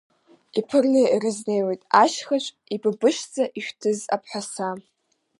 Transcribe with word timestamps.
Иԥырны 0.59 1.03
ирызнеиуеит 1.13 1.81
ашьхыҵә, 2.01 2.51
Ибыбышӡа 2.73 3.43
ишәҭыз 3.59 3.99
абҳәаса. 4.15 4.69